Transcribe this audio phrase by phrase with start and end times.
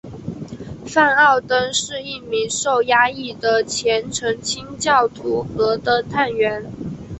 [0.87, 6.71] 范奥登是一名受压抑的虔诚清教徒和的探员。